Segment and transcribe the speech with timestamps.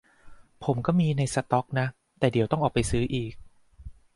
[0.63, 1.87] ผมก็มีในสต็อกนะ
[2.19, 3.33] แต่เดี๋ยวต้องออกไปซื้ออีก